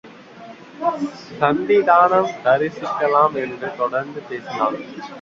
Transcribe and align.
சந்நிதானம் 1.39 2.31
தரிசிக்கலாம் 2.43 3.35
என்று 3.35 3.69
தொடர்ந்து 3.77 4.21
பேசினாள். 4.29 4.79